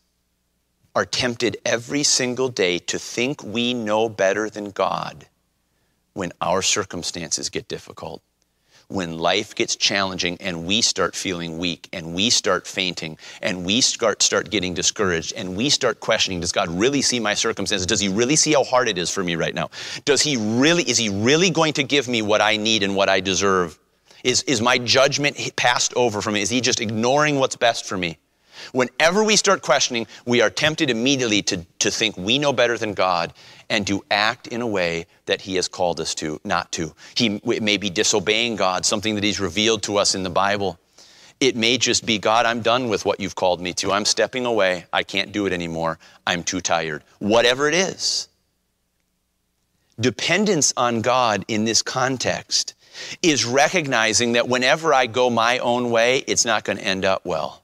[0.94, 5.26] are tempted every single day to think we know better than God
[6.14, 8.22] when our circumstances get difficult
[8.88, 13.80] when life gets challenging and we start feeling weak and we start fainting and we
[13.80, 17.86] start, start getting discouraged and we start questioning does god really see my circumstances?
[17.86, 19.70] Does he really see how hard it is for me right now?
[20.04, 23.08] Does he really is he really going to give me what i need and what
[23.08, 23.78] i deserve?
[24.24, 26.42] Is, is my judgment passed over from me?
[26.42, 28.18] Is he just ignoring what's best for me
[28.72, 32.94] Whenever we start questioning, we are tempted immediately to, to think we know better than
[32.94, 33.32] God
[33.68, 36.94] and to act in a way that He has called us to, not to.
[37.14, 40.78] He may be disobeying God, something that He's revealed to us in the Bible.
[41.38, 43.92] It may just be, God, I'm done with what you've called me to.
[43.92, 44.86] I'm stepping away.
[44.92, 45.98] I can't do it anymore.
[46.26, 47.02] I'm too tired.
[47.18, 48.28] Whatever it is.
[50.00, 52.74] Dependence on God in this context
[53.22, 57.24] is recognizing that whenever I go my own way, it's not going to end up
[57.24, 57.62] well.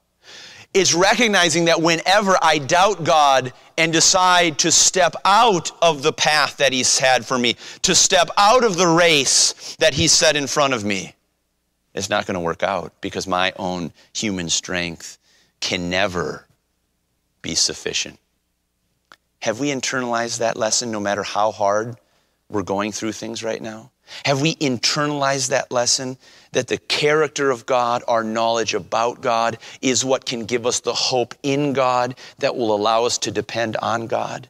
[0.73, 6.57] It's recognizing that whenever I doubt God and decide to step out of the path
[6.57, 10.47] that He's had for me, to step out of the race that He's set in
[10.47, 11.13] front of me,
[11.93, 15.19] it's not going to work out because my own human strength
[15.59, 16.47] can never
[17.43, 18.19] be sufficient.
[19.41, 21.97] Have we internalized that lesson no matter how hard
[22.49, 23.91] we're going through things right now?
[24.25, 26.17] Have we internalized that lesson
[26.51, 30.93] that the character of God, our knowledge about God, is what can give us the
[30.93, 34.49] hope in God that will allow us to depend on God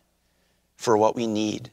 [0.75, 1.71] for what we need?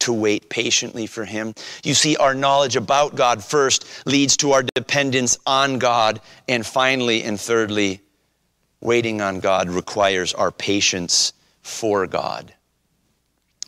[0.00, 1.54] To wait patiently for Him.
[1.82, 6.20] You see, our knowledge about God first leads to our dependence on God.
[6.46, 8.02] And finally and thirdly,
[8.80, 12.54] waiting on God requires our patience for God.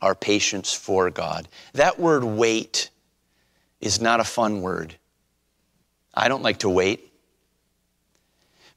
[0.00, 1.48] Our patience for God.
[1.72, 2.90] That word wait
[3.80, 4.96] is not a fun word.
[6.14, 7.12] I don't like to wait.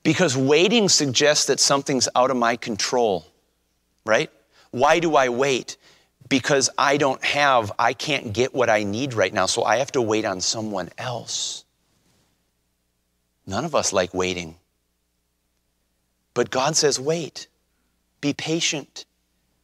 [0.04, 3.26] Because waiting suggests that something's out of my control,
[4.06, 4.32] right?
[4.72, 5.78] Why do I wait?
[6.28, 9.92] Because I don't have, I can't get what I need right now, so I have
[9.94, 11.66] to wait on someone else.
[13.46, 14.56] None of us like waiting.
[16.34, 17.48] But God says, wait,
[18.22, 19.06] be patient,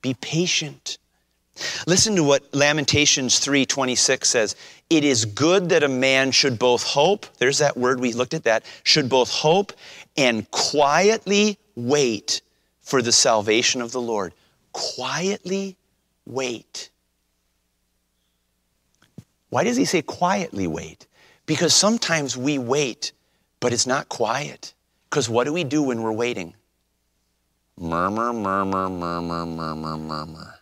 [0.01, 0.97] be patient.
[1.85, 4.55] Listen to what Lamentations 3:26 says.
[4.89, 8.43] It is good that a man should both hope, there's that word we looked at
[8.43, 9.73] that, should both hope
[10.15, 12.41] and quietly wait
[12.81, 14.33] for the salvation of the Lord.
[14.71, 15.75] Quietly
[16.25, 16.89] wait.
[19.49, 21.07] Why does he say quietly wait?
[21.45, 23.11] Because sometimes we wait,
[23.59, 24.73] but it's not quiet.
[25.09, 26.53] Because what do we do when we're waiting?
[27.79, 30.56] Murmur, murmur, murmur, murmur, murmur.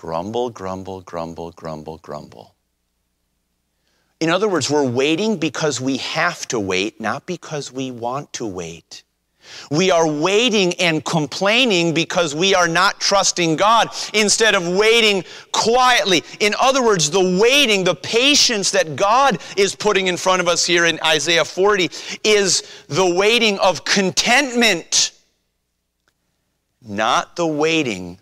[0.00, 2.54] Grumble, grumble, grumble, grumble, grumble.
[4.18, 8.46] In other words, we're waiting because we have to wait, not because we want to
[8.46, 9.02] wait.
[9.70, 15.22] We are waiting and complaining because we are not trusting God instead of waiting
[15.52, 16.24] quietly.
[16.40, 20.64] In other words, the waiting, the patience that God is putting in front of us
[20.64, 21.90] here in Isaiah 40
[22.24, 25.12] is the waiting of contentment,
[26.80, 28.18] not the waiting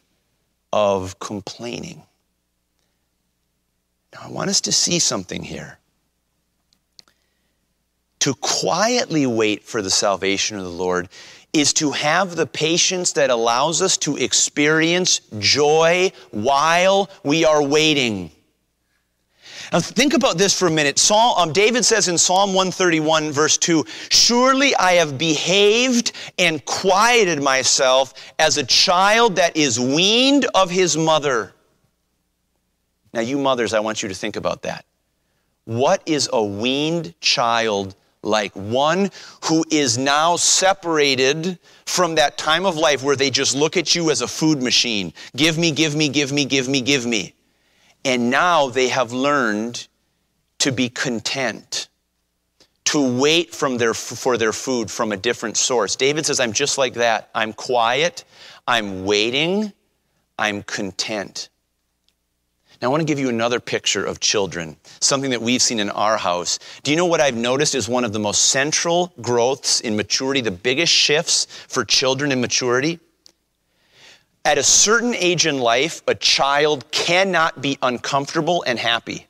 [0.72, 2.02] of complaining.
[4.12, 5.78] Now, I want us to see something here.
[8.20, 11.08] To quietly wait for the salvation of the Lord
[11.52, 18.30] is to have the patience that allows us to experience joy while we are waiting.
[19.72, 20.98] Now think about this for a minute.
[20.98, 27.42] Psalm, um, David says in Psalm 131, verse 2, Surely I have behaved and quieted
[27.42, 31.52] myself as a child that is weaned of his mother.
[33.12, 34.84] Now, you mothers, I want you to think about that.
[35.64, 38.52] What is a weaned child like?
[38.54, 39.10] One
[39.44, 44.10] who is now separated from that time of life where they just look at you
[44.10, 45.12] as a food machine.
[45.36, 47.34] Give me, give me, give me, give me, give me.
[48.04, 49.88] And now they have learned
[50.58, 51.88] to be content,
[52.86, 55.96] to wait from their, for their food from a different source.
[55.96, 57.28] David says, I'm just like that.
[57.34, 58.24] I'm quiet,
[58.66, 59.72] I'm waiting,
[60.38, 61.48] I'm content.
[62.80, 65.90] Now, I want to give you another picture of children, something that we've seen in
[65.90, 66.60] our house.
[66.84, 70.40] Do you know what I've noticed is one of the most central growths in maturity,
[70.42, 73.00] the biggest shifts for children in maturity?
[74.44, 79.26] At a certain age in life, a child cannot be uncomfortable and happy.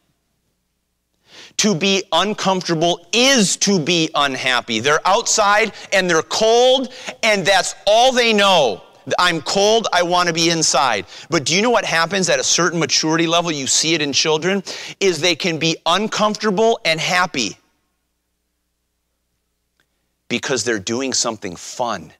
[1.58, 4.78] To be uncomfortable is to be unhappy.
[4.78, 6.92] They're outside and they're cold,
[7.22, 8.82] and that's all they know.
[9.18, 11.06] I'm cold, I want to be inside.
[11.30, 13.50] But do you know what happens at a certain maturity level?
[13.50, 14.62] You see it in children,
[15.00, 17.56] is they can be uncomfortable and happy
[20.28, 22.12] because they're doing something fun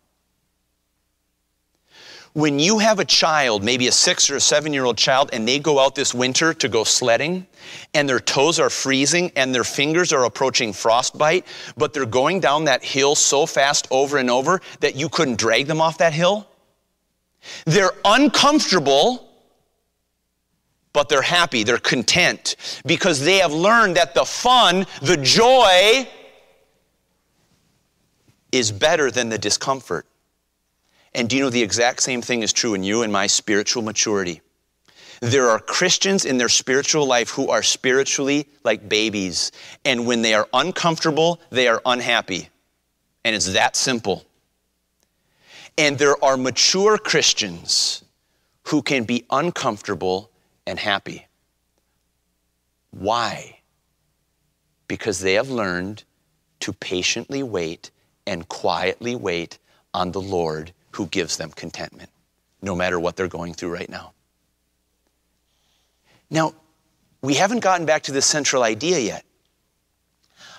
[2.39, 5.47] when you have a child, maybe a six or a seven year old child, and
[5.47, 7.45] they go out this winter to go sledding,
[7.95, 11.45] and their toes are freezing and their fingers are approaching frostbite,
[11.77, 15.67] but they're going down that hill so fast over and over that you couldn't drag
[15.67, 16.47] them off that hill,
[17.65, 19.29] they're uncomfortable,
[20.93, 22.55] but they're happy, they're content,
[22.87, 26.09] because they have learned that the fun, the joy,
[28.53, 30.07] is better than the discomfort.
[31.19, 33.83] And do you know the exact same thing is true in you and my spiritual
[33.83, 34.41] maturity?
[35.21, 39.51] There are Christians in their spiritual life who are spiritually like babies.
[39.85, 42.51] And when they are uncomfortable, they are unhappy.
[43.25, 44.27] And it's that simple.
[45.77, 48.05] And there are mature Christians
[48.69, 50.31] who can be uncomfortable
[50.69, 51.27] and happy.
[52.93, 53.59] Why?
[54.87, 56.05] Because they have learned
[56.61, 57.91] to patiently wait
[58.25, 59.59] and quietly wait
[59.93, 62.11] on the Lord who gives them contentment,
[62.63, 64.13] no matter what they're going through right now.
[66.31, 66.55] Now,
[67.23, 69.25] we haven't gotten back to this central idea yet.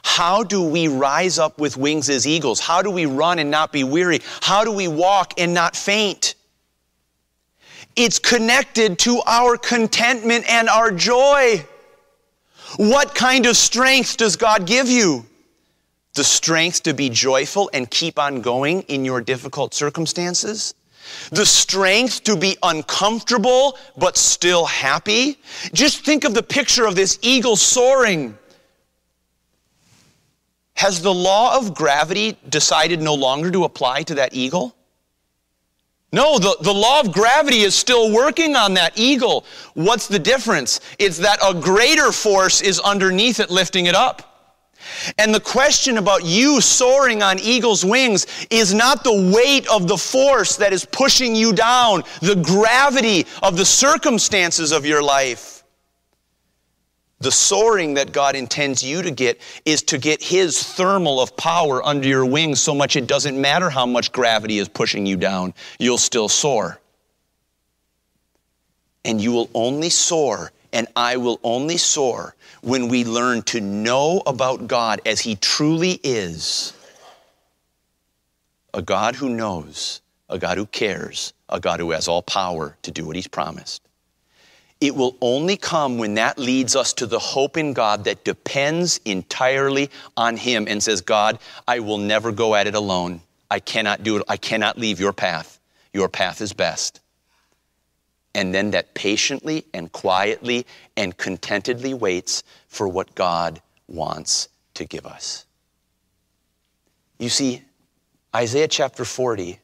[0.03, 2.59] How do we rise up with wings as eagles?
[2.59, 4.21] How do we run and not be weary?
[4.41, 6.36] How do we walk and not faint?
[7.95, 11.65] It's connected to our contentment and our joy.
[12.77, 15.25] What kind of strength does God give you?
[16.14, 20.74] The strength to be joyful and keep on going in your difficult circumstances,
[21.32, 25.38] the strength to be uncomfortable but still happy.
[25.74, 28.38] Just think of the picture of this eagle soaring.
[30.76, 34.76] Has the law of gravity decided no longer to apply to that eagle?
[36.12, 39.45] No, the, the law of gravity is still working on that eagle.
[39.76, 40.80] What's the difference?
[40.97, 44.28] It's that a greater force is underneath it lifting it up.
[45.17, 49.97] And the question about you soaring on eagle's wings is not the weight of the
[49.97, 55.59] force that is pushing you down, the gravity of the circumstances of your life.
[57.21, 61.85] The soaring that God intends you to get is to get His thermal of power
[61.85, 65.53] under your wings so much it doesn't matter how much gravity is pushing you down,
[65.79, 66.79] you'll still soar.
[69.03, 74.22] And you will only soar, and I will only soar when we learn to know
[74.26, 76.74] about God as He truly is
[78.74, 82.91] a God who knows, a God who cares, a God who has all power to
[82.91, 83.82] do what He's promised.
[84.80, 88.99] It will only come when that leads us to the hope in God that depends
[89.03, 93.22] entirely on Him and says, God, I will never go at it alone.
[93.51, 94.24] I cannot do it.
[94.30, 95.59] I cannot leave your path.
[95.91, 97.01] Your path is best
[98.36, 100.65] and then that patiently and quietly
[100.95, 105.45] and contentedly waits for what God wants to give us.
[107.17, 107.63] You see,
[108.36, 109.59] Isaiah chapter 40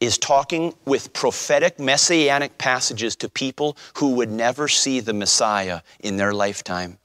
[0.00, 6.16] is talking with prophetic messianic passages to people who would never see the Messiah in
[6.16, 6.98] their lifetime.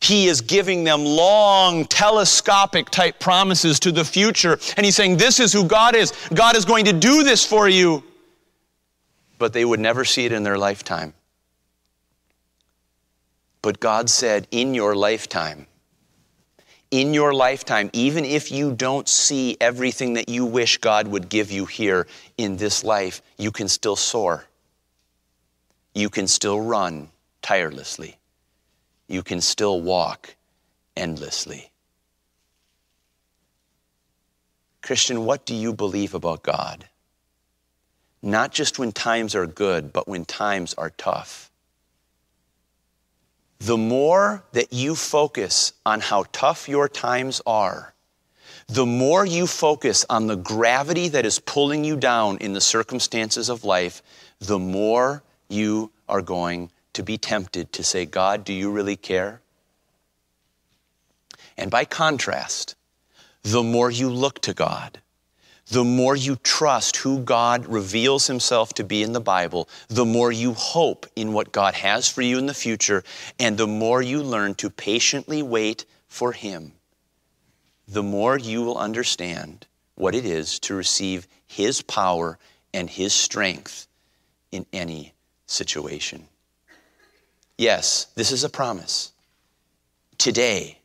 [0.00, 4.58] He is giving them long, telescopic type promises to the future.
[4.76, 6.12] And he's saying, This is who God is.
[6.32, 8.02] God is going to do this for you
[9.38, 11.14] but they would never see it in their lifetime.
[13.62, 15.66] But God said, In your lifetime,
[16.90, 21.50] in your lifetime, even if you don't see everything that you wish God would give
[21.50, 22.06] you here
[22.38, 24.46] in this life, you can still soar.
[25.94, 27.10] You can still run
[27.42, 28.18] tirelessly.
[29.08, 30.36] You can still walk
[30.96, 31.70] endlessly.
[34.82, 36.88] Christian, what do you believe about God?
[38.22, 41.50] Not just when times are good, but when times are tough.
[43.58, 47.94] The more that you focus on how tough your times are,
[48.68, 53.48] the more you focus on the gravity that is pulling you down in the circumstances
[53.48, 54.02] of life,
[54.40, 59.40] the more you are going to be tempted to say, God, do you really care?
[61.56, 62.74] And by contrast,
[63.42, 65.00] the more you look to God,
[65.68, 70.30] the more you trust who God reveals himself to be in the Bible, the more
[70.30, 73.02] you hope in what God has for you in the future,
[73.38, 76.72] and the more you learn to patiently wait for him,
[77.88, 82.38] the more you will understand what it is to receive his power
[82.72, 83.88] and his strength
[84.52, 85.14] in any
[85.46, 86.28] situation.
[87.58, 89.12] Yes, this is a promise.
[90.18, 90.78] Today,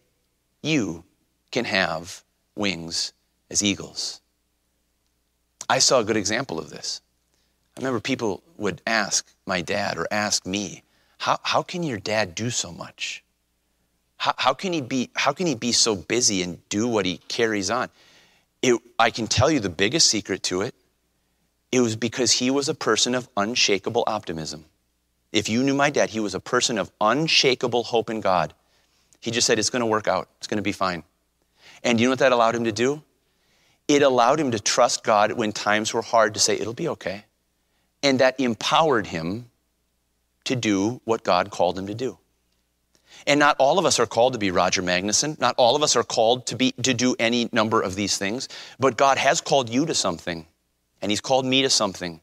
[0.64, 1.04] you
[1.52, 2.24] can have
[2.56, 3.14] wings
[3.50, 4.22] as eagles.
[5.72, 7.00] I saw a good example of this.
[7.78, 10.84] I remember people would ask my dad or ask me,
[11.18, 13.24] how, how can your dad do so much?
[14.18, 17.20] How, how, can he be, how can he be so busy and do what he
[17.30, 17.88] carries on?
[18.62, 20.76] It, I can tell you the biggest secret to it.
[21.72, 24.66] It was because he was a person of unshakable optimism.
[25.32, 28.54] If you knew my dad, he was a person of unshakable hope in God.
[29.22, 31.06] He just said, It's going to work out, it's going to be fine.
[31.82, 33.04] And you know what that allowed him to do?
[33.92, 37.26] It allowed him to trust God when times were hard to say, it'll be okay.
[38.02, 39.50] And that empowered him
[40.46, 42.18] to do what God called him to do.
[43.28, 45.38] And not all of us are called to be Roger Magnuson.
[45.42, 48.48] Not all of us are called to, be, to do any number of these things.
[48.80, 50.48] But God has called you to something.
[51.02, 52.22] And He's called me to something.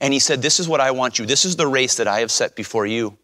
[0.00, 1.26] And He said, This is what I want you.
[1.26, 3.16] This is the race that I have set before you.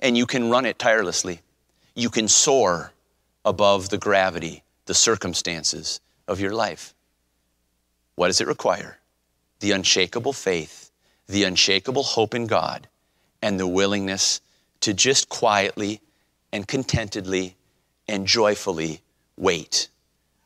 [0.00, 1.40] And you can run it tirelessly.
[1.96, 2.92] You can soar
[3.44, 6.94] above the gravity, the circumstances of your life.
[8.14, 8.98] What does it require?
[9.60, 10.90] The unshakable faith,
[11.26, 12.88] the unshakable hope in God,
[13.40, 14.40] and the willingness
[14.80, 16.00] to just quietly
[16.52, 17.56] and contentedly
[18.08, 19.00] and joyfully
[19.36, 19.88] wait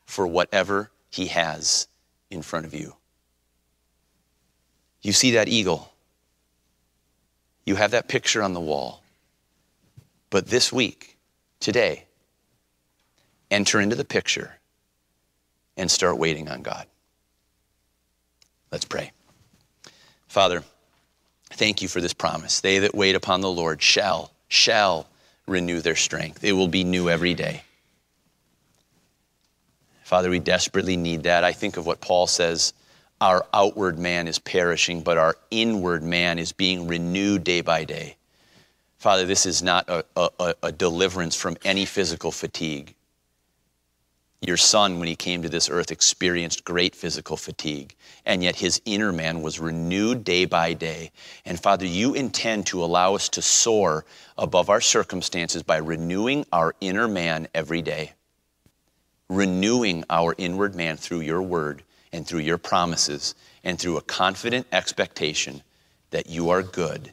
[0.05, 1.89] for whatever He has
[2.31, 2.97] in front of you.
[5.03, 5.93] You see that eagle.
[7.65, 9.03] You have that picture on the wall.
[10.31, 11.17] But this week,
[11.61, 12.05] today,
[13.51, 14.57] enter into the picture
[15.77, 16.87] and start waiting on God.
[18.73, 19.13] Let's pray.
[20.29, 20.63] Father,
[21.51, 22.61] thank you for this promise.
[22.61, 25.07] They that wait upon the Lord shall, shall
[25.47, 26.43] renew their strength.
[26.45, 27.63] It will be new every day.
[30.03, 31.45] Father, we desperately need that.
[31.45, 32.73] I think of what Paul says
[33.21, 38.17] our outward man is perishing, but our inward man is being renewed day by day.
[38.99, 42.95] Father, this is not a, a, a deliverance from any physical fatigue.
[44.47, 48.81] Your son, when he came to this earth, experienced great physical fatigue, and yet his
[48.85, 51.11] inner man was renewed day by day.
[51.45, 54.05] And Father, you intend to allow us to soar
[54.39, 58.13] above our circumstances by renewing our inner man every day,
[59.29, 61.83] renewing our inward man through your word
[62.13, 63.35] and through your promises
[63.65, 65.61] and through a confident expectation
[66.11, 67.11] that you are good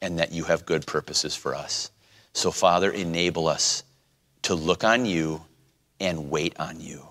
[0.00, 1.92] and that you have good purposes for us.
[2.32, 3.84] So, Father, enable us
[4.42, 5.42] to look on you
[6.02, 7.06] and wait on you.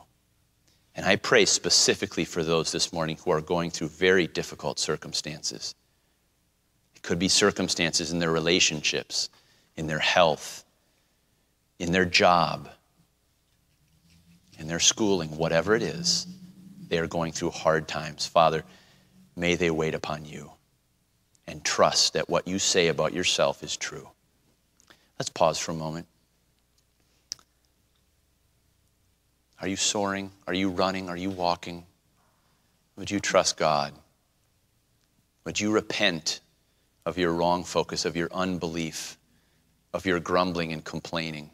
[0.95, 5.73] And I pray specifically for those this morning who are going through very difficult circumstances.
[6.95, 9.29] It could be circumstances in their relationships,
[9.77, 10.65] in their health,
[11.79, 12.69] in their job,
[14.59, 16.27] in their schooling, whatever it is.
[16.89, 18.25] They are going through hard times.
[18.27, 18.65] Father,
[19.37, 20.51] may they wait upon you
[21.47, 24.09] and trust that what you say about yourself is true.
[25.17, 26.07] Let's pause for a moment.
[29.61, 30.31] Are you soaring?
[30.47, 31.07] Are you running?
[31.07, 31.85] Are you walking?
[32.95, 33.93] Would you trust God?
[35.45, 36.39] Would you repent
[37.05, 39.17] of your wrong focus, of your unbelief,
[39.93, 41.51] of your grumbling and complaining?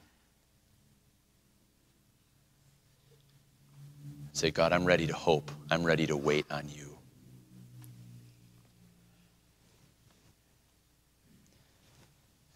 [4.31, 5.51] Say, God, I'm ready to hope.
[5.69, 6.97] I'm ready to wait on you.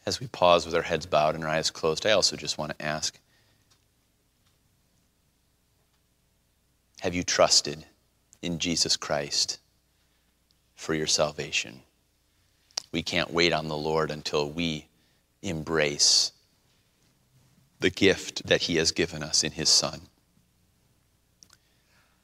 [0.05, 2.77] As we pause with our heads bowed and our eyes closed, I also just want
[2.77, 3.19] to ask
[7.01, 7.83] Have you trusted
[8.43, 9.57] in Jesus Christ
[10.75, 11.81] for your salvation?
[12.91, 14.85] We can't wait on the Lord until we
[15.41, 16.31] embrace
[17.79, 20.01] the gift that He has given us in His Son.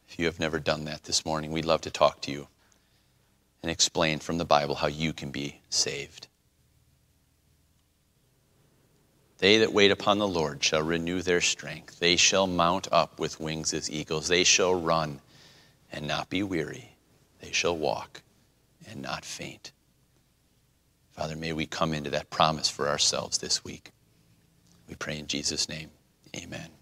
[0.08, 2.48] If you have never done that this morning, we'd love to talk to you
[3.64, 6.27] and explain from the Bible how you can be saved.
[9.40, 12.00] They that wait upon the Lord shall renew their strength.
[12.00, 14.28] They shall mount up with wings as eagles.
[14.28, 15.22] They shall run
[15.92, 16.96] and not be weary.
[17.42, 18.24] They shall walk
[18.90, 19.72] and not faint.
[21.12, 23.92] Father, may we come into that promise for ourselves this week.
[24.88, 25.90] We pray in Jesus' name.
[26.36, 26.77] Amen.